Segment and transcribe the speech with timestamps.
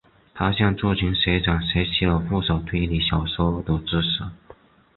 [0.33, 4.23] 他向这群学长学习了不少推理小说的知识。